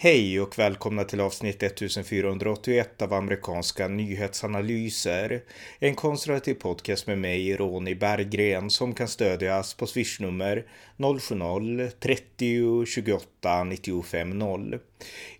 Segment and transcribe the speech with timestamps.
[0.00, 5.42] Hej och välkomna till avsnitt 1481 av amerikanska nyhetsanalyser.
[5.78, 10.66] En konservativ podcast med mig, Ronny Berggren, som kan stödjas på swishnummer
[10.96, 14.78] 070-30 28 95 0.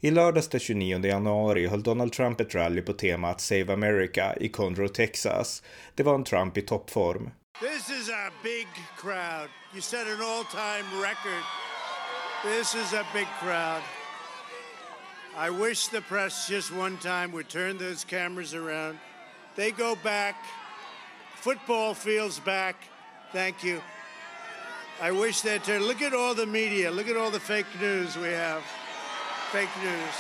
[0.01, 4.49] I lördags den 29 januari höll Donald Trump ett rally på temat Save America i
[4.49, 5.63] Conroe, Texas.
[5.95, 7.31] Det var en Trump i toppform.
[7.61, 9.49] This is a big crowd.
[9.73, 11.45] You set an all-time record.
[12.45, 13.83] This is a big crowd.
[15.39, 18.99] I wish the press just one time would turn those cameras around.
[19.55, 20.35] They go back.
[21.37, 22.75] Football fields back.
[23.31, 23.81] Thank you.
[25.01, 25.83] I wish they'd turn.
[25.85, 26.91] Look at all the media.
[26.91, 28.65] Look at all the fake news we have.
[29.53, 30.15] Fake news.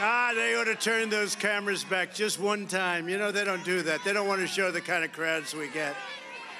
[0.00, 3.08] Ah, they ought to turn those cameras back just one time.
[3.08, 4.02] You know, they don't do that.
[4.04, 5.94] They don't want to show the kind of crowds we get.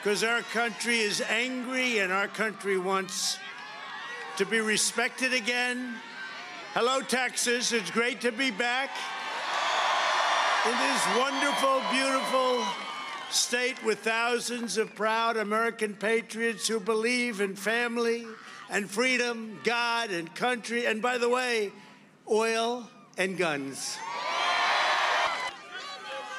[0.01, 3.41] Because our country is angry and our country wants
[4.37, 5.97] to be respected again.
[6.73, 7.73] Hello, Texas.
[7.73, 8.91] It's great to be back
[10.65, 12.65] in this wonderful, beautiful
[13.29, 18.25] state with thousands of proud American patriots who believe in family
[18.71, 21.73] and freedom, God and country, and by the way,
[22.31, 23.99] oil and guns.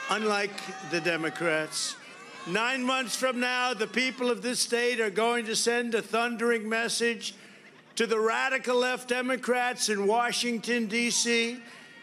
[0.09, 1.97] Unlike the Democrats,
[2.47, 6.69] nine months from now, the people of this state are going to send a thundering
[6.69, 7.35] message
[8.01, 11.59] to the radical left Democrats in Washington, D.C.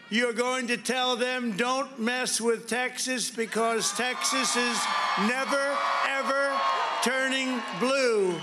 [0.09, 4.79] You're going to tell them don't mess with Texas because Texas is
[5.27, 6.57] never, ever
[7.03, 8.33] turning blue.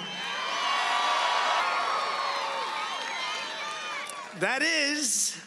[4.41, 5.41] That is,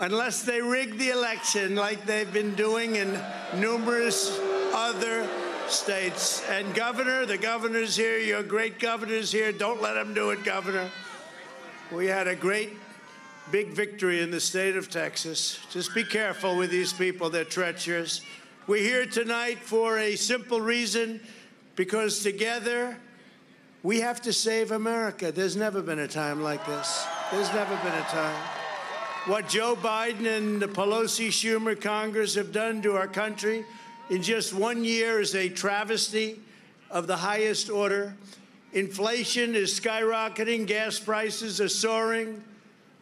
[0.00, 3.20] unless they rig the election like they've been doing in
[3.56, 4.40] numerous
[4.72, 5.28] other
[5.68, 6.42] states.
[6.48, 9.52] And governor, the governor's here, your great governor's here.
[9.52, 10.90] Don't let them do it, governor.
[11.92, 12.70] We had a great
[13.52, 15.58] big victory in the state of Texas.
[15.70, 18.22] Just be careful with these people, they're treacherous.
[18.66, 21.20] We're here tonight for a simple reason
[21.76, 22.96] because together
[23.82, 25.30] we have to save America.
[25.30, 27.06] There's never been a time like this.
[27.30, 28.42] There's never been a time.
[29.26, 33.66] What Joe Biden and the Pelosi Schumer Congress have done to our country
[34.08, 36.40] in just one year is a travesty
[36.90, 38.16] of the highest order.
[38.74, 42.42] Inflation is skyrocketing, gas prices are soaring,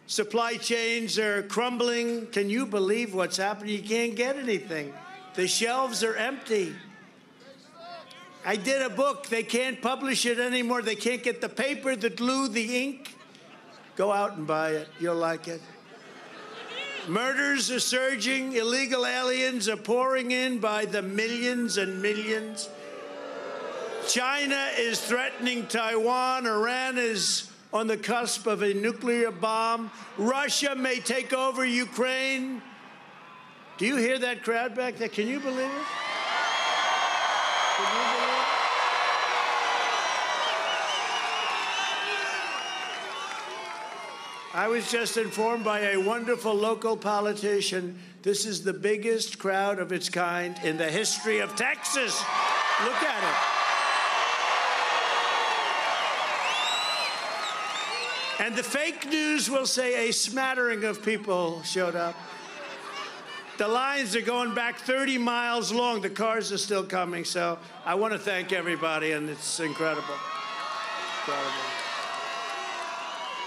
[0.07, 2.27] supply chains are crumbling.
[2.27, 3.75] Can you believe what's happening?
[3.75, 4.93] You can't get anything.
[5.35, 6.75] The shelves are empty.
[8.45, 9.29] I did a book.
[9.29, 10.83] They can't publish it anymore.
[10.83, 13.17] They can't get the paper, the glue, the ink.
[13.97, 14.89] Go out and buy it.
[15.01, 15.63] You'll like it.
[17.09, 18.53] Murders are surging.
[18.53, 22.69] Illegal aliens are pouring in by the millions and millions.
[24.09, 26.47] China is threatening Taiwan.
[26.47, 29.91] Iran is on the cusp of a nuclear bomb.
[30.19, 32.61] Russia may take over Ukraine.
[33.79, 35.09] Do you hear that crowd back there?
[35.09, 35.63] Can you believe it?
[35.63, 35.79] You believe
[37.97, 38.33] it?
[44.55, 47.99] I was just informed by a wonderful local politician.
[48.21, 52.23] This is the biggest crowd of its kind in the history of Texas.
[52.85, 53.62] Look at it.
[58.43, 62.17] And the fake news will say a smattering of people showed up.
[63.57, 66.01] The lines are going back 30 miles long.
[66.01, 67.25] The cars are still coming.
[67.25, 70.17] So I want to thank everybody, and it's incredible.
[71.21, 71.53] Incredible.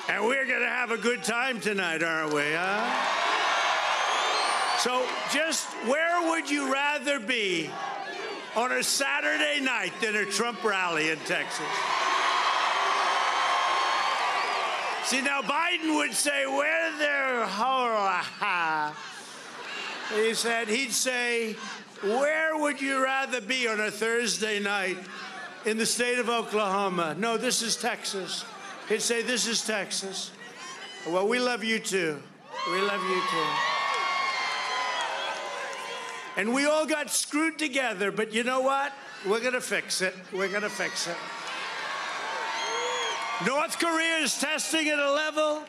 [0.07, 2.43] And we're going to have a good time tonight, aren't we?
[2.53, 2.85] Huh?
[4.79, 7.69] So, just where would you rather be
[8.55, 11.65] on a Saturday night than a Trump rally in Texas?
[15.05, 17.45] See, now Biden would say, where there,
[20.15, 21.53] he said, he'd say,
[22.01, 24.97] where would you rather be on a Thursday night
[25.63, 27.15] in the state of Oklahoma?
[27.19, 28.45] No, this is Texas.
[28.89, 30.31] He'd say, this is Texas.
[31.07, 32.19] Well, we love you too.
[32.71, 33.47] We love you too.
[36.37, 38.91] And we all got screwed together, but you know what?
[39.23, 40.15] We're going to fix it.
[40.33, 41.15] We're going to fix it.
[43.43, 45.63] North Korea is testing at a level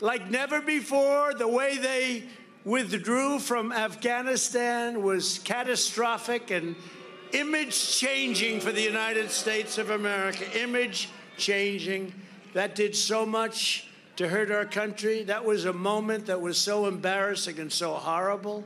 [0.00, 1.34] like never before.
[1.34, 2.22] The way they
[2.64, 6.76] withdrew from Afghanistan was catastrophic and
[7.32, 10.44] image changing for the United States of America.
[10.56, 12.14] Image changing.
[12.52, 15.24] That did so much to hurt our country.
[15.24, 18.62] That was a moment that was so embarrassing and so horrible.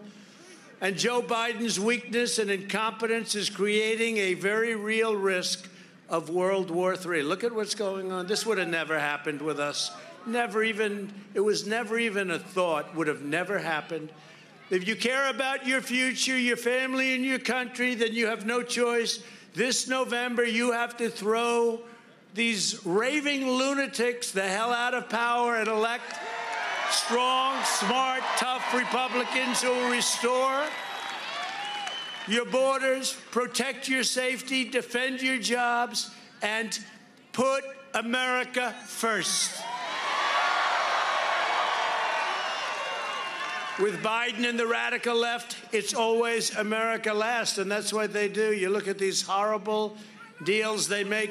[0.82, 5.66] And Joe Biden's weakness and incompetence is creating a very real risk
[6.08, 7.22] of World War III.
[7.22, 8.26] Look at what's going on.
[8.26, 9.90] This would have never happened with us.
[10.26, 14.10] never even, it was never even a thought, would have never happened.
[14.70, 18.62] If you care about your future, your family, and your country, then you have no
[18.62, 19.22] choice.
[19.54, 21.80] This November, you have to throw
[22.34, 26.18] these raving lunatics the hell out of power and elect
[26.90, 30.64] strong, smart, tough Republicans who will restore
[32.28, 36.10] your borders, protect your safety, defend your jobs,
[36.42, 36.78] and
[37.32, 37.64] put
[37.94, 39.62] America first.
[43.78, 48.52] With Biden and the radical left, it's always America last, and that's what they do.
[48.52, 49.96] You look at these horrible
[50.44, 51.30] deals they make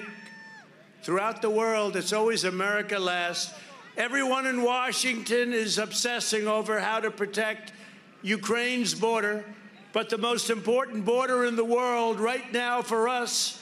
[1.04, 3.54] throughout the world, it's always America last.
[3.98, 7.74] Everyone in Washington is obsessing over how to protect
[8.22, 9.44] Ukraine's border,
[9.94, 13.62] but the most important border in the world right now for us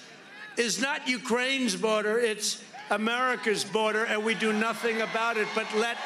[0.58, 5.98] is not Ukraine's border, it's America's border, and we do nothing about it but let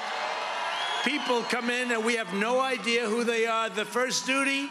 [1.04, 3.70] people come in and we have no idea who they are.
[3.70, 4.70] The first duty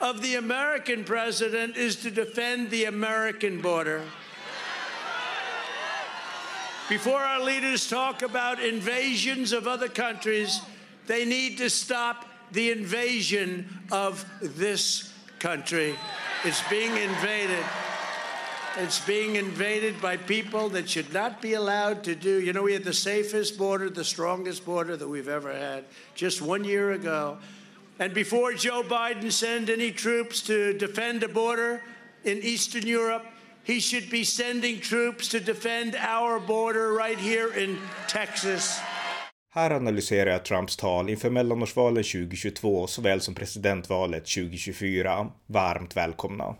[0.00, 4.02] of the American president is to defend the American border.
[6.88, 10.60] Before our leaders talk about invasions of other countries,
[11.06, 15.94] they need to stop the invasion of this country.
[16.44, 17.64] It's being invaded.
[18.76, 22.40] It's being invaded by people that should not be allowed to do.
[22.40, 25.84] You know, we had the safest border, the strongest border that we've ever had
[26.14, 27.38] just one year ago.
[27.98, 31.82] And before Joe Biden send any troops to defend a border
[32.22, 33.26] in Eastern Europe,
[33.64, 38.80] he should be sending troops to defend our border right here in Texas.
[39.50, 45.26] Här analyserar jag Trumps tal inför mellanårsvalen 2022 såväl som presidentvalet 2024.
[45.46, 46.56] Varmt välkomna!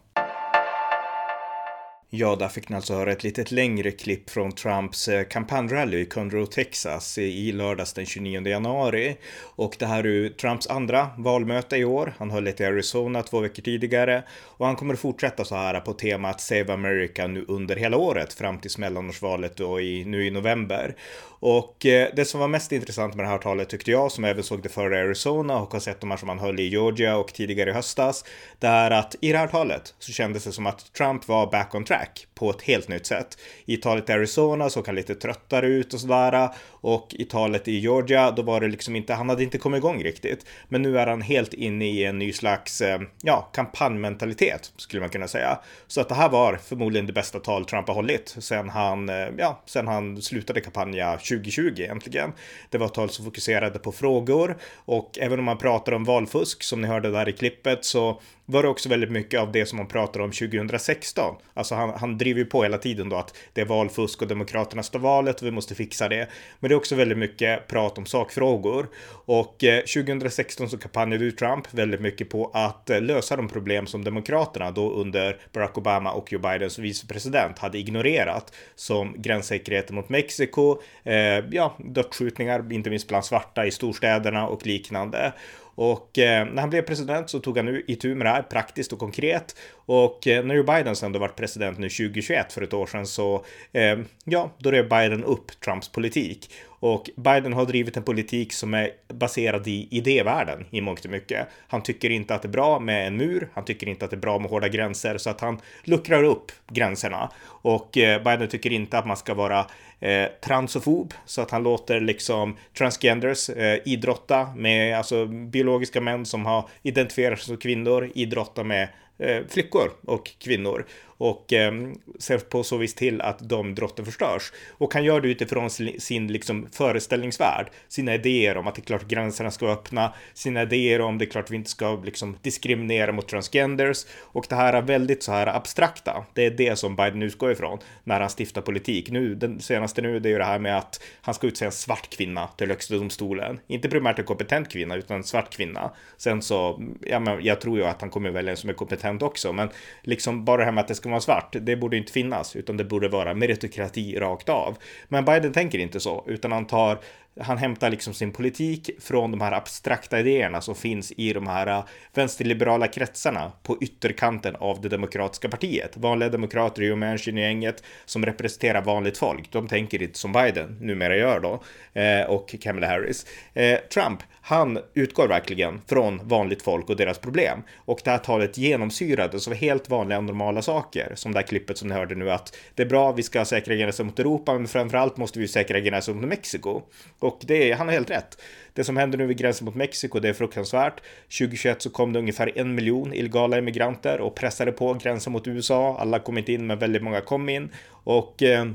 [2.10, 6.06] Ja, där fick ni alltså höra ett lite längre klipp från Trumps eh, kampanjrally i
[6.06, 9.16] Conroe, Texas i lördags den 29 januari.
[9.40, 12.14] Och det här är ju Trumps andra valmöte i år.
[12.19, 15.81] Han höll ett i Arizona två veckor tidigare och han kommer att fortsätta så här
[15.81, 20.31] på temat Save America nu under hela året fram tills mellanårsvalet då i, nu i
[20.31, 20.96] november.
[21.40, 24.43] Och eh, det som var mest intressant med det här talet tyckte jag, som även
[24.43, 27.32] såg det före Arizona och har sett de här som han höll i Georgia och
[27.32, 28.25] tidigare i höstas,
[28.58, 31.75] det är att i det här talet så kändes det som att Trump var back
[31.75, 31.97] on track
[32.34, 33.38] på ett helt nytt sätt.
[33.64, 36.48] I talet i Arizona såg han lite tröttare ut och sådär
[36.80, 40.02] och i talet i Georgia då var det liksom inte, han hade inte kommit igång
[40.02, 40.46] riktigt.
[40.68, 45.10] Men nu är han helt inne i en ny slags, eh, ja, kampanjmentalitet skulle man
[45.10, 45.58] kunna säga.
[45.86, 49.28] Så att det här var förmodligen det bästa tal Trump har hållit sen han, eh,
[49.38, 52.32] ja, sen han slutade kampanja 2020 egentligen.
[52.70, 56.62] Det var ett tal som fokuserade på frågor och även om man pratar om valfusk
[56.62, 58.20] som ni hörde där i klippet så
[58.50, 61.34] var det också väldigt mycket av det som man pratar om 2016.
[61.54, 64.82] Alltså han, han driver ju på hela tiden då att det är valfusk och Demokraterna
[64.82, 66.29] står valet och vi måste fixa det.
[66.61, 68.87] Men det är också väldigt mycket prat om sakfrågor.
[69.25, 73.87] Och eh, 2016 så kampanjade ju Trump väldigt mycket på att eh, lösa de problem
[73.87, 78.52] som Demokraterna då under Barack Obama och Joe Bidens vicepresident hade ignorerat.
[78.75, 81.14] Som gränssäkerheten mot Mexiko, eh,
[81.50, 85.32] ja, dödsskjutningar, inte minst bland svarta i storstäderna och liknande.
[85.80, 88.98] Och eh, när han blev president så tog han itu med det här praktiskt och
[88.98, 89.56] konkret.
[89.86, 93.06] Och eh, när Joe Biden sen då varit president nu 2021 för ett år sedan
[93.06, 96.50] så, eh, ja, då rev Biden upp Trumps politik.
[96.80, 101.49] Och Biden har drivit en politik som är baserad i idévärlden i mångt och mycket.
[101.68, 103.49] Han tycker inte att det är bra med en mur.
[103.54, 106.52] Han tycker inte att det är bra med hårda gränser så att han luckrar upp
[106.68, 107.30] gränserna.
[107.47, 109.66] Och eh, Biden tycker inte att man ska vara
[110.00, 116.47] eh, transofob så att han låter liksom transgenders eh, idrotta med alltså biologiska män som
[116.47, 120.87] har identifierat sig som kvinnor idrotta med Eh, flickor och kvinnor
[121.18, 121.72] och eh,
[122.18, 124.52] ser på så vis till att de drotten förstörs.
[124.70, 128.84] Och han gör det utifrån sin, sin liksom, föreställningsvärld, sina idéer om att det är
[128.84, 132.37] klart gränserna ska vara öppna, sina idéer om det är klart vi inte ska liksom,
[132.42, 136.25] diskriminera mot transgenders och det här är väldigt så här abstrakta.
[136.34, 139.10] Det är det som Biden utgår ifrån när han stiftar politik.
[139.10, 141.72] Nu, den senaste nu, det är ju det här med att han ska utse en
[141.72, 143.60] svart kvinna till högsta domstolen.
[143.66, 145.90] Inte primärt en kompetent kvinna, utan en svart kvinna.
[146.16, 149.07] Sen så, ja, men jag tror ju att han kommer välja en som är kompetent
[149.22, 149.68] också, men
[150.02, 151.56] liksom bara det här med att det ska ska vara svart.
[151.60, 154.78] Det borde inte finnas, utan det borde vara meritokrati rakt av.
[155.08, 156.98] Men Biden tänker inte så, utan han tar
[157.40, 161.66] han hämtar liksom sin politik från de här abstrakta idéerna som finns i de här
[161.66, 165.97] eh, vänsterliberala kretsarna på ytterkanten av det demokratiska partiet.
[165.97, 169.52] Vanliga demokrater i gänget som representerar vanligt folk.
[169.52, 171.62] De tänker inte som Biden numera gör då
[172.00, 173.26] eh, och Kamala Harris.
[173.54, 178.59] Eh, Trump, han utgår verkligen från vanligt folk och deras problem och det här talet
[178.59, 182.57] genomsyrades av helt vanliga normala saker som det här klippet som ni hörde nu att
[182.75, 186.16] det är bra, vi ska säkra gränsen mot Europa, men framförallt måste vi säkra gränsen
[186.16, 186.83] mot Mexiko.
[187.28, 188.38] Och det han har helt rätt.
[188.73, 191.00] Det som händer nu vid gränsen mot Mexiko, det är fruktansvärt.
[191.38, 195.97] 2021 så kom det ungefär en miljon illegala immigranter och pressade på gränsen mot USA.
[195.99, 197.70] Alla kom inte in, men väldigt många kom in.
[197.90, 198.66] Och eh,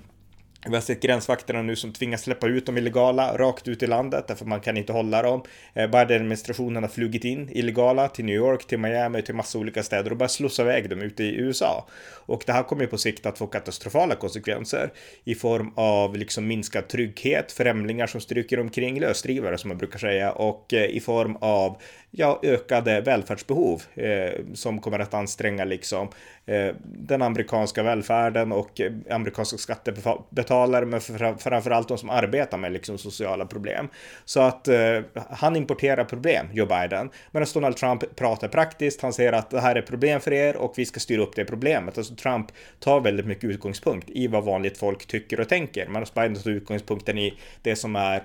[0.65, 4.27] vi har sett gränsvakterna nu som tvingas släppa ut de illegala rakt ut i landet
[4.27, 5.43] därför man kan inte hålla dem.
[5.73, 10.11] Eh, Biden-administrationen har flugit in illegala till New York, till Miami, till massa olika städer
[10.11, 11.87] och bara slussa iväg dem ute i USA.
[12.25, 14.91] Och det här kommer ju på sikt att få katastrofala konsekvenser
[15.23, 20.31] i form av liksom minskad trygghet, främlingar som stryker omkring, lösdrivare som man brukar säga
[20.31, 21.77] och eh, i form av
[22.11, 26.09] ja, ökade välfärdsbehov eh, som kommer att anstränga liksom
[26.45, 31.01] Eh, den amerikanska välfärden och eh, amerikanska skattebetalare, men
[31.37, 33.87] framförallt de som arbetar med liksom sociala problem.
[34.25, 39.01] Så att eh, han importerar problem, Joe Biden, medan Donald Trump pratar praktiskt.
[39.01, 41.45] Han säger att det här är problem för er och vi ska styra upp det
[41.45, 41.97] problemet.
[41.97, 42.47] Alltså Trump
[42.79, 47.17] tar väldigt mycket utgångspunkt i vad vanligt folk tycker och tänker, medan Biden tar utgångspunkten
[47.17, 48.23] i det som är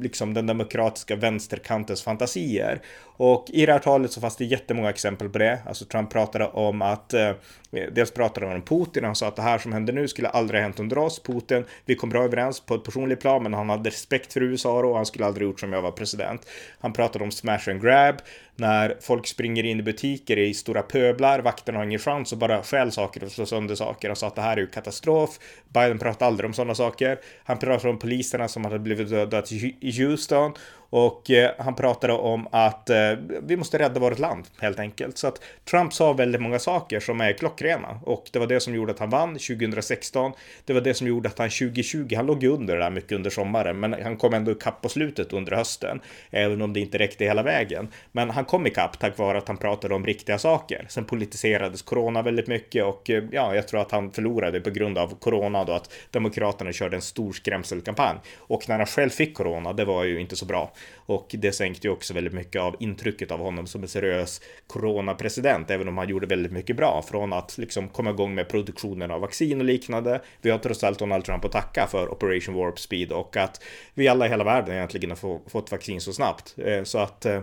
[0.00, 2.80] liksom den demokratiska vänsterkantens fantasier.
[3.18, 5.58] Och i det här talet så fanns det jättemånga exempel på det.
[5.66, 7.32] Alltså Trump pratade om att eh,
[7.72, 9.04] Eh, dels pratade han om Putin.
[9.04, 11.22] Han sa att det här som händer nu skulle aldrig ha hänt under oss.
[11.22, 14.84] Putin, vi kom bra överens på ett personligt plan, men han hade respekt för USA
[14.84, 16.46] och han skulle aldrig gjort som jag var president.
[16.80, 18.16] Han pratade om smash and grab
[18.56, 22.62] när folk springer in i butiker i stora pöblar, vakterna har ingen chans och bara
[22.62, 24.08] stjäl saker och slår sönder saker.
[24.08, 25.38] Han sa att det här är ju katastrof.
[25.68, 27.18] Biden pratade aldrig om sådana saker.
[27.44, 29.46] Han pratade om poliserna som hade blivit dödade
[29.80, 30.52] i Houston
[30.90, 35.18] och eh, han pratade om att eh, vi måste rädda vårt land helt enkelt.
[35.18, 38.74] Så att Trump sa väldigt många saker som är klockrena och det var det som
[38.74, 40.32] gjorde att han vann 2016.
[40.64, 43.80] Det var det som gjorde att han 2020, han låg under där mycket under sommaren,
[43.80, 47.42] men han kom ändå ikapp på slutet under hösten, även om det inte räckte hela
[47.42, 47.88] vägen.
[48.12, 50.86] Men han kom ikapp tack vare att han pratade om riktiga saker.
[50.88, 54.98] Sen politiserades corona väldigt mycket och eh, ja, jag tror att han förlorade på grund
[54.98, 58.18] av corona då att demokraterna körde en stor skrämselkampanj.
[58.36, 60.72] Och när han själv fick corona, det var ju inte så bra.
[61.06, 65.70] Och det sänkte ju också väldigt mycket av intrycket av honom som en seriös coronapresident,
[65.70, 69.20] även om han gjorde väldigt mycket bra från att liksom komma igång med produktionen av
[69.20, 70.20] vaccin och liknande.
[70.42, 73.62] Vi har trots allt Donald Trump att tacka för Operation Warp Speed och att
[73.94, 76.54] vi alla i hela världen egentligen har fått vaccin så snabbt.
[76.58, 77.40] Eh, så att eh,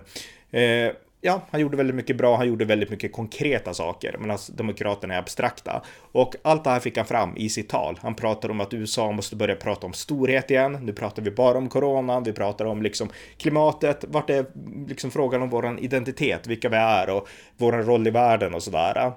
[0.54, 0.92] eh,
[1.24, 5.14] ja, han gjorde väldigt mycket bra, han gjorde väldigt mycket konkreta saker, medan alltså, Demokraterna
[5.14, 5.84] är abstrakta.
[6.12, 8.00] Och allt det här fick han fram i sitt tal.
[8.02, 10.80] Han pratade om att USA måste börja prata om storhet igen.
[10.82, 14.46] Nu pratar vi bara om corona, vi pratar om liksom klimatet, vart är
[14.88, 19.14] liksom frågan om våran identitet, vilka vi är och våran roll i världen och sådär.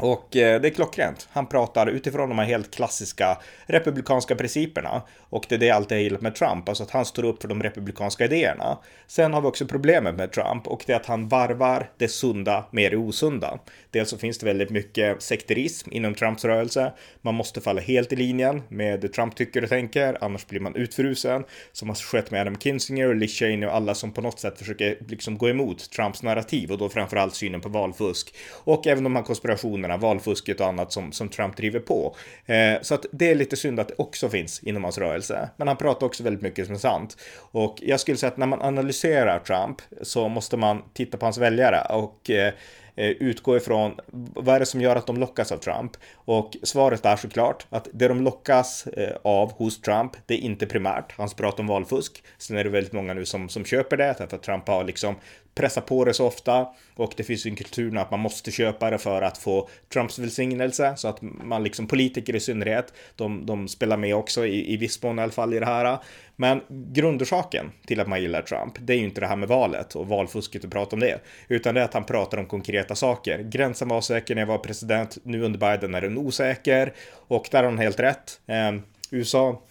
[0.00, 1.28] Och eh, det är klockrent.
[1.32, 5.02] Han pratar utifrån de här helt klassiska republikanska principerna.
[5.30, 7.48] Och det är det alltid jag gillat med Trump, alltså att han står upp för
[7.48, 8.78] de republikanska idéerna.
[9.06, 12.64] Sen har vi också problemet med Trump och det är att han varvar det sunda
[12.70, 13.58] med det osunda.
[13.90, 16.92] Dels så finns det väldigt mycket sekterism inom Trumps rörelse.
[17.22, 20.74] Man måste falla helt i linjen med det Trump tycker och tänker, annars blir man
[20.74, 21.44] utfrusen.
[21.72, 24.58] Som har skett med Adam Kinzinger och Liz Cheney och alla som på något sätt
[24.58, 28.34] försöker liksom gå emot Trumps narrativ och då framförallt synen på valfusk.
[28.50, 32.16] Och även de här konspirationerna, valfusket och annat som, som Trump driver på.
[32.46, 35.19] Eh, så att det är lite synd att det också finns inom hans rörelse.
[35.56, 37.16] Men han pratar också väldigt mycket som är sant.
[37.38, 41.38] Och jag skulle säga att när man analyserar Trump så måste man titta på hans
[41.38, 42.52] väljare och Eh,
[42.96, 45.92] Eh, utgå ifrån vad är det som gör att de lockas av Trump?
[46.14, 50.66] Och svaret är såklart att det de lockas eh, av hos Trump, det är inte
[50.66, 52.22] primärt hans prat om valfusk.
[52.38, 55.14] Sen är det väldigt många nu som, som köper det, därför att Trump har liksom
[55.54, 58.90] pressat på det så ofta och det finns ju en kultur att man måste köpa
[58.90, 63.68] det för att få Trumps välsignelse så att man liksom politiker i synnerhet, de, de
[63.68, 65.98] spelar med också i, i viss mån i alla fall i det här.
[66.40, 69.94] Men grundorsaken till att man gillar Trump, det är ju inte det här med valet
[69.94, 73.38] och valfusket och prata om det, utan det är att han pratar om konkreta saker.
[73.38, 77.58] Gränsen var säker när jag var president, nu under Biden är den osäker och där
[77.58, 78.40] har han helt rätt.
[78.46, 78.72] Eh,
[79.10, 79.62] USA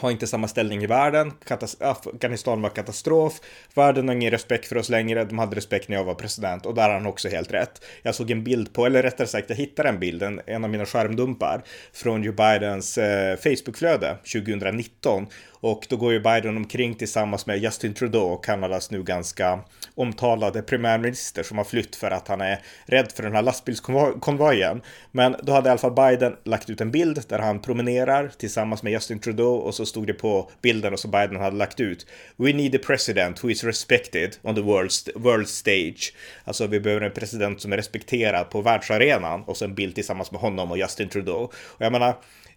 [0.00, 1.32] har inte samma ställning i världen.
[1.80, 3.40] Afghanistan var katastrof.
[3.74, 5.24] Världen har ingen respekt för oss längre.
[5.24, 7.84] De hade respekt när jag var president och där har han också helt rätt.
[8.02, 10.70] Jag såg en bild på, eller rättare sagt, jag hittade en bild, en, en av
[10.70, 11.62] mina skärmdumpar
[11.92, 15.26] från Joe Bidens eh, Facebookflöde 2019
[15.60, 19.60] och då går ju Biden omkring tillsammans med Justin Trudeau, Kanadas nu ganska
[19.98, 24.82] omtalade premiärminister som har flytt för att han är rädd för den här lastbilskonvojen.
[25.12, 28.82] Men då hade i alla fall Biden lagt ut en bild där han promenerar tillsammans
[28.82, 32.06] med Justin Trudeau och så stod det på bilden och så Biden hade lagt ut
[32.36, 36.14] We need a president who is respected on the world, world stage.
[36.44, 40.32] Alltså vi behöver en president som är respekterad på världsarenan och så en bild tillsammans
[40.32, 41.42] med honom och Justin Trudeau.
[41.54, 42.08] Och jag menar,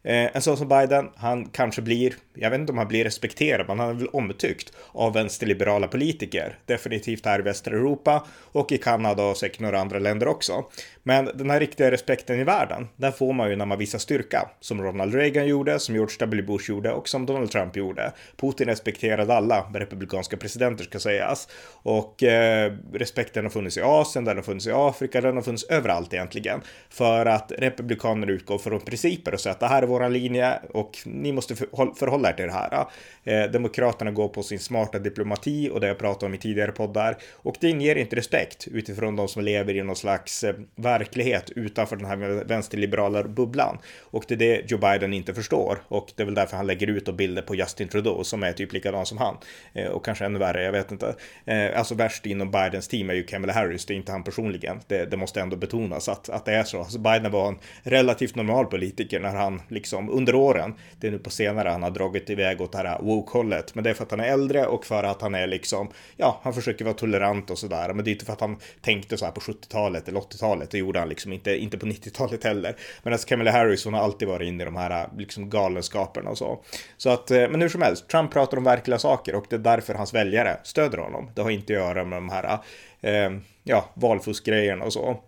[0.04, 3.68] eh, en sån som Biden, han kanske blir, jag vet inte om han blir respekterad,
[3.68, 6.58] men han är väl omtyckt av vänsterliberala politiker.
[6.66, 10.66] Definitivt här i västra Europa och i Kanada och säkert några andra länder också.
[11.04, 14.50] Men den här riktiga respekten i världen, den får man ju när man visar styrka.
[14.60, 16.44] Som Ronald Reagan gjorde, som George W.
[16.44, 18.12] Bush gjorde och som Donald Trump gjorde.
[18.38, 21.48] Putin respekterade alla republikanska presidenter ska sägas.
[21.84, 25.64] Och eh, respekten har funnits i Asien, den har funnits i Afrika, den har funnits
[25.64, 26.62] överallt egentligen.
[26.90, 30.98] För att republikaner utgår från principer och säger att det här är våran linje och
[31.06, 32.86] ni måste förhålla er till det här.
[33.24, 37.18] Eh, Demokraterna går på sin smarta diplomati och det jag pratade om i tidigare poddar.
[37.34, 41.96] Och det inger inte respekt utifrån de som lever i någon slags eh, verklighet utanför
[41.96, 43.78] den här vänsterliberala bubblan.
[44.00, 45.80] Och det är det Joe Biden inte förstår.
[45.88, 48.54] Och det är väl därför han lägger ut och bilder på Justin Trudeau som är
[48.54, 49.38] typ likadan som han.
[49.74, 51.16] Eh, och kanske ännu värre, jag vet inte.
[51.46, 54.80] Eh, alltså värst inom Bidens team är ju Kamala Harris, det är inte han personligen.
[54.88, 56.80] Det, det måste ändå betonas att, att det är så.
[56.80, 61.20] Alltså Biden var en relativt normal politiker när han liksom under åren, det är nu
[61.20, 63.76] på senare han har dragit iväg åt det här woke-hållet.
[63.76, 66.40] Men det är för att han är äldre och för att han är liksom, ja,
[66.44, 67.94] han försöker vara tolerant och sådär.
[67.94, 70.78] Men det är inte för att han tänkte så här på 70-talet eller 80-talet det
[70.78, 72.76] gjorde han liksom inte, inte på 90-talet heller.
[73.04, 76.38] Medan alltså Kamala Harris, hon har alltid varit inne i de här liksom galenskaperna och
[76.38, 76.60] så.
[76.98, 79.60] Så att, eh, men hur som helst, Trump pratar om verkliga saker och det är
[79.60, 81.32] därför hans väljare stöder honom.
[81.36, 82.60] Det har inte att göra med de här,
[83.02, 83.32] eh,
[83.64, 85.20] ja, valfuskgrejerna och så.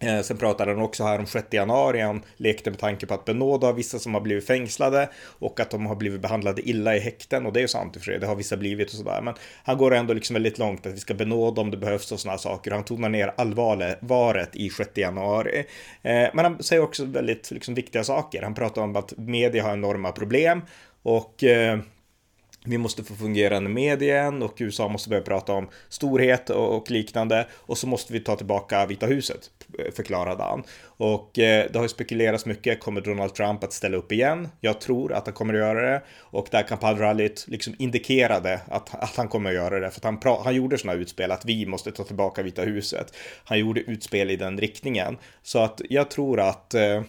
[0.00, 3.24] Eh, sen pratade han också här om 6 januari, han lekte med tanke på att
[3.24, 7.46] benåda vissa som har blivit fängslade och att de har blivit behandlade illa i häkten
[7.46, 9.20] och det är ju sant i och för sig, det har vissa blivit och sådär.
[9.22, 9.34] Men
[9.64, 12.38] han går ändå liksom väldigt långt att vi ska benåda om det behövs och sådana
[12.38, 12.70] saker.
[12.70, 15.58] Han tonar ner allvaret i 6 januari.
[16.02, 18.42] Eh, men han säger också väldigt liksom, viktiga saker.
[18.42, 20.62] Han pratar om att media har enorma problem
[21.02, 21.78] och eh,
[22.66, 27.78] vi måste få fungerande medien och USA måste börja prata om storhet och liknande och
[27.78, 29.50] så måste vi ta tillbaka Vita huset,
[29.92, 30.62] förklarade han.
[30.82, 34.48] Och eh, det har ju spekulerats mycket, kommer Donald Trump att ställa upp igen?
[34.60, 38.94] Jag tror att han kommer att göra det och det här kampanjrallyt liksom indikerade att,
[38.94, 41.66] att han kommer att göra det för att han, han gjorde sådana utspel att vi
[41.66, 43.14] måste ta tillbaka Vita huset.
[43.44, 47.02] Han gjorde utspel i den riktningen så att jag tror att eh,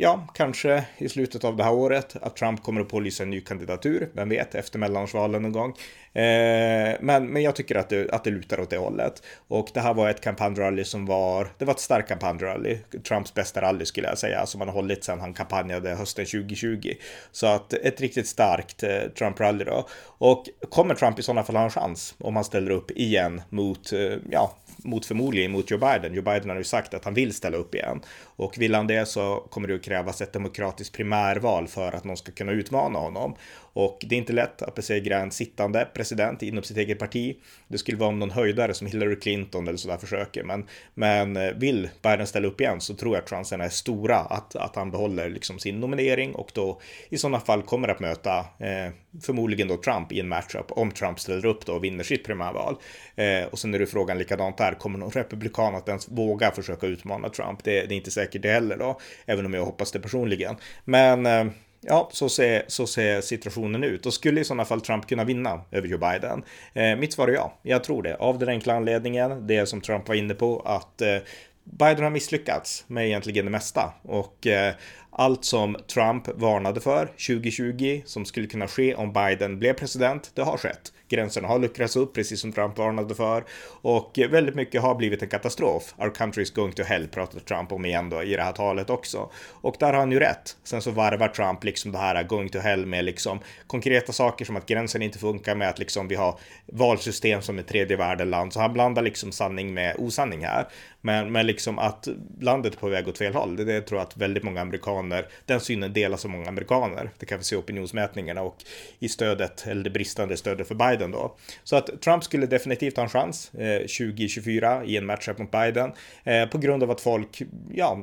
[0.00, 3.40] ja, kanske i slutet av det här året att Trump kommer att pålysa en ny
[3.40, 4.10] kandidatur.
[4.12, 5.74] Vem vet, efter mellanårsvalen någon gång.
[6.12, 9.22] Eh, men, men jag tycker att det, att det lutar åt det hållet.
[9.48, 12.78] Och det här var ett kampanjrally som var, det var ett starkt kampanjrally.
[13.08, 16.92] Trumps bästa rally skulle jag säga, som han har hållit sedan han kampanjade hösten 2020.
[17.32, 19.88] Så att ett riktigt starkt eh, Trump-rally då.
[20.18, 23.92] Och kommer Trump i sådana fall ha en chans om han ställer upp igen mot,
[23.92, 26.14] eh, ja, mot förmodligen mot Joe Biden.
[26.14, 28.00] Joe Biden har ju sagt att han vill ställa upp igen.
[28.36, 32.16] Och vill han det så kommer det att krävas ett demokratiskt primärval för att någon
[32.16, 33.34] ska kunna utmana honom.
[33.72, 37.36] Och det är inte lätt att besegra en sittande president inom sitt eget parti.
[37.68, 40.44] Det skulle vara om någon höjdare som Hillary Clinton eller sådär försöker.
[40.44, 44.16] Men, men eh, vill Biden ställa upp igen så tror jag att chanserna är stora
[44.16, 48.38] att, att han behåller liksom sin nominering och då i sådana fall kommer att möta
[48.38, 52.24] eh, förmodligen då Trump i en matchup om Trump ställer upp då och vinner sitt
[52.24, 52.76] primärval.
[53.16, 56.86] Eh, och sen är det frågan likadant där, kommer någon republikan att ens våga försöka
[56.86, 57.64] utmana Trump?
[57.64, 60.56] Det, det är inte säkert det heller då, även om jag hoppas det personligen.
[60.84, 61.44] Men eh,
[61.82, 64.06] Ja, så ser, så ser situationen ut.
[64.06, 66.42] Och skulle i sådana fall Trump kunna vinna över Joe Biden?
[66.74, 68.16] Eh, mitt svar är ja, jag tror det.
[68.16, 71.16] Av den enkla anledningen, det som Trump var inne på, att eh,
[71.64, 73.92] Biden har misslyckats med egentligen det mesta.
[74.02, 74.74] Och eh,
[75.20, 80.42] allt som Trump varnade för 2020 som skulle kunna ske om Biden blev president, det
[80.42, 80.92] har skett.
[81.10, 83.44] Gränserna har luckrats upp, precis som Trump varnade för.
[83.82, 85.94] Och väldigt mycket har blivit en katastrof.
[85.98, 88.90] Our country is going to hell, pratar Trump om igen då i det här talet
[88.90, 89.30] också.
[89.50, 90.56] Och där har han ju rätt.
[90.64, 94.44] Sen så varvar Trump liksom det här uh, going to hell med liksom konkreta saker
[94.44, 98.30] som att gränsen inte funkar med att liksom vi har valsystem som är tredje världen
[98.30, 98.52] land.
[98.52, 100.68] Så han blandar liksom sanning med osanning här.
[101.00, 102.08] Men, men liksom att
[102.40, 105.09] landet är på väg åt fel håll, det, det tror jag att väldigt många amerikaner,
[105.46, 107.10] den synen delas av många amerikaner.
[107.18, 108.56] Det kan vi se i opinionsmätningarna och
[108.98, 111.36] i stödet, eller det bristande stödet för Biden då.
[111.64, 115.92] Så att Trump skulle definitivt ha en chans eh, 2024 i en matchup mot Biden
[116.24, 117.42] eh, på grund av att folk,
[117.74, 117.98] ja,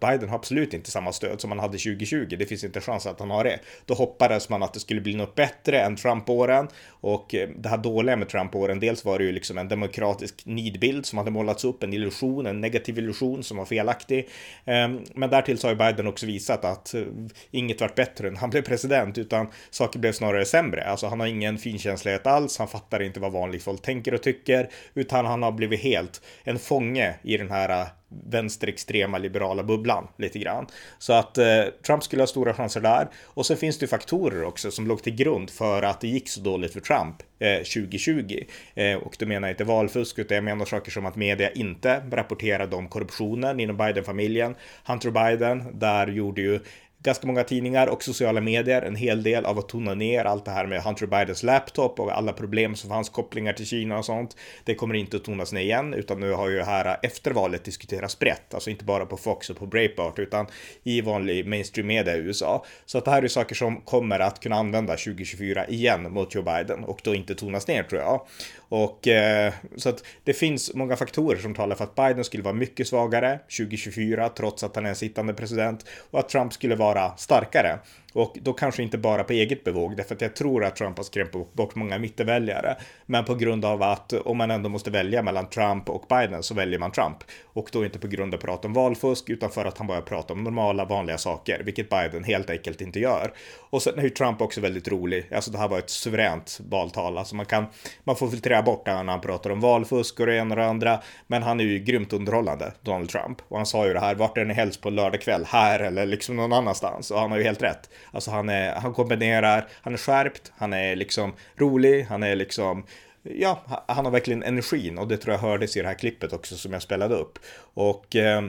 [0.00, 2.36] Biden har absolut inte samma stöd som han hade 2020.
[2.38, 3.58] Det finns inte chans att han har det.
[3.86, 7.78] Då hoppades man att det skulle bli något bättre än Trump-åren och eh, det här
[7.78, 11.82] dåliga med Trump-åren, dels var det ju liksom en demokratisk nidbild som hade målats upp,
[11.82, 14.28] en illusion en negativ illusion som var felaktig.
[14.64, 17.02] Ehm, men därtill så har ju Biden också visat att eh,
[17.50, 20.84] inget vart bättre när han blev president, utan saker blev snarare sämre.
[20.84, 24.70] Alltså han har ingen finkänslighet alls, han fattar inte vad vanligt folk tänker och tycker,
[24.94, 30.66] utan han har blivit helt en fånge i den här vänsterextrema liberala bubblan lite grann.
[30.98, 33.08] Så att eh, Trump skulle ha stora chanser där.
[33.24, 36.28] Och sen finns det ju faktorer också som låg till grund för att det gick
[36.28, 38.44] så dåligt för Trump eh, 2020.
[38.74, 42.02] Eh, och då menar jag inte valfusk, utan jag menar saker som att media inte
[42.10, 44.54] rapporterade om korruptionen inom Biden-familjen.
[44.84, 46.60] Hunter Biden, där gjorde ju
[47.02, 50.50] ganska många tidningar och sociala medier en hel del av att tona ner allt det
[50.50, 54.36] här med Hunter Bidens laptop och alla problem som fanns kopplingar till Kina och sånt.
[54.64, 57.64] Det kommer inte att tonas ner igen, utan nu har ju det här efter valet
[57.64, 60.46] diskuterats brett, alltså inte bara på Fox och på Breitbart, utan
[60.82, 62.64] i vanlig mainstream media i USA.
[62.86, 66.42] Så att det här är saker som kommer att kunna använda 2024 igen mot Joe
[66.42, 68.26] Biden och då inte tonas ner tror jag.
[68.68, 72.54] Och eh, så att det finns många faktorer som talar för att Biden skulle vara
[72.54, 76.97] mycket svagare 2024 trots att han är en sittande president och att Trump skulle vara
[77.16, 77.80] starkare.
[78.18, 81.04] Och då kanske inte bara på eget bevåg, därför att jag tror att Trump har
[81.04, 82.76] skrämt bort många mittenväljare.
[83.06, 86.54] Men på grund av att om man ändå måste välja mellan Trump och Biden så
[86.54, 87.16] väljer man Trump.
[87.44, 90.32] Och då inte på grund av prat om valfusk, utan för att han börjar prata
[90.32, 93.32] om normala, vanliga saker, vilket Biden helt enkelt inte gör.
[93.70, 95.28] Och sen är ju Trump också väldigt rolig.
[95.34, 97.18] Alltså det här var ett suveränt valtal.
[97.18, 97.66] Alltså man kan,
[98.04, 100.66] man får filtrera bort det när han pratar om valfusk och det ena och det
[100.66, 101.00] andra.
[101.26, 103.38] Men han är ju grymt underhållande, Donald Trump.
[103.48, 105.44] Och han sa ju det här, vart är ni helst på lördag kväll?
[105.44, 107.10] Här eller liksom någon annanstans?
[107.10, 107.90] Och han har ju helt rätt.
[108.12, 112.84] Alltså han, är, han kombinerar, han är skärpt, han är liksom rolig, han är liksom
[113.22, 116.56] Ja, han har verkligen energin och det tror jag hördes i det här klippet också
[116.56, 117.38] som jag spelade upp.
[117.74, 118.42] Och eh,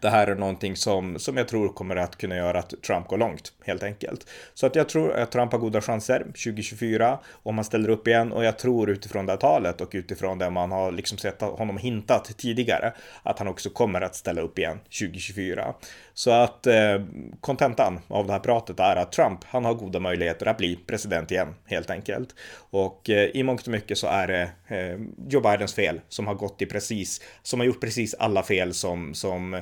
[0.00, 3.18] det här är någonting som, som jag tror kommer att kunna göra att Trump går
[3.18, 4.26] långt, helt enkelt.
[4.54, 8.32] Så att jag tror att Trump har goda chanser 2024 om han ställer upp igen
[8.32, 11.78] och jag tror utifrån det här talet och utifrån det man har liksom sett honom
[11.78, 15.74] hintat tidigare att han också kommer att ställa upp igen 2024.
[16.14, 17.02] Så att eh,
[17.40, 20.76] kontentan eh, av det här pratet är att Trump, han har goda möjligheter att bli
[20.76, 22.34] president igen, helt enkelt.
[22.70, 26.34] Och eh, i mångt och mycket så är det eh, Joe Bidens fel som har
[26.34, 29.60] gått i precis, som har gjort precis alla fel som, som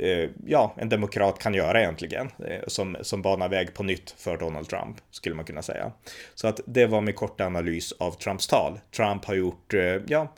[0.00, 4.36] Eh, ja, en demokrat kan göra egentligen, eh, som, som banar väg på nytt för
[4.36, 5.92] Donald Trump, skulle man kunna säga.
[6.34, 8.80] Så att det var min korta analys av Trumps tal.
[8.96, 10.34] Trump har gjort, eh, ja,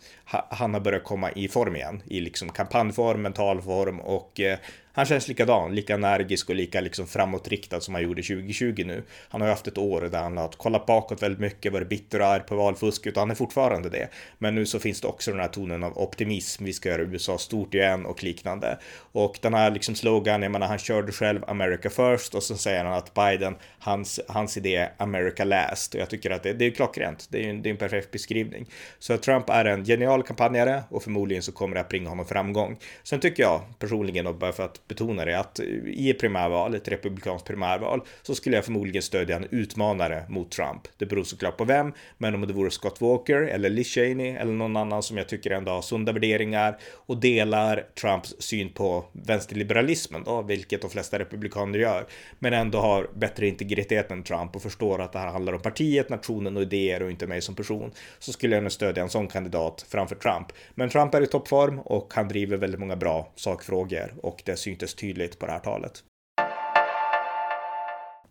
[0.51, 4.59] han har börjat komma i form igen, i liksom kampanjform, mentalform och eh,
[4.93, 9.03] han känns likadan, lika energisk och lika liksom framåtriktad som han gjorde 2020 nu.
[9.29, 12.21] Han har ju haft ett år där han har kollat bakåt väldigt mycket, varit bitter
[12.21, 14.09] och arg på valfusket och han är fortfarande det.
[14.39, 16.65] Men nu så finns det också den här tonen av optimism.
[16.65, 18.79] Vi ska göra USA stort igen och liknande.
[19.13, 22.85] Och den här liksom slogan, jag menar han körde själv America first och så säger
[22.85, 25.95] han att Biden, hans, hans idé är America last.
[25.95, 27.29] Och jag tycker att det, det är klockrent.
[27.31, 28.67] Det är en, det är en perfekt beskrivning.
[28.99, 32.79] Så Trump är en genial kampanjare och förmodligen så kommer det att bringa honom framgång.
[33.03, 36.89] Sen tycker jag personligen, och bara för att betona det, att i ett primärval, ett
[36.89, 40.83] republikanskt primärval, så skulle jag förmodligen stödja en utmanare mot Trump.
[40.97, 44.53] Det beror såklart på vem, men om det vore Scott Walker eller Liz Cheney eller
[44.53, 50.25] någon annan som jag tycker ändå har sunda värderingar och delar Trumps syn på vänsterliberalismen,
[50.25, 52.07] då, vilket de flesta republikaner gör,
[52.39, 56.09] men ändå har bättre integritet än Trump och förstår att det här handlar om partiet,
[56.09, 59.29] nationen och idéer och inte mig som person, så skulle jag nog stödja en sån
[59.29, 60.47] kandidat framför Trump.
[60.75, 64.82] Men Trump är i toppform och han driver väldigt många bra sakfrågor och det syns
[64.83, 66.05] syntes tydligt på det här talet.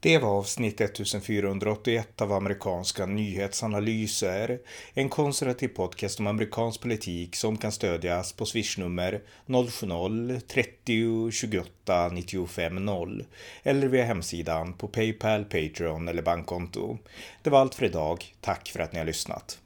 [0.03, 4.59] Det var avsnitt 1481 av amerikanska nyhetsanalyser.
[4.93, 13.25] En konservativ podcast om amerikansk politik som kan stödjas på swishnummer 070-30 28 95 0
[13.63, 16.97] eller via hemsidan på Paypal, Patreon eller bankkonto.
[17.43, 18.35] Det var allt för idag.
[18.41, 19.59] Tack för att ni har lyssnat.